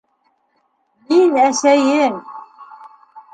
[1.13, 2.17] Мин- әсәйең!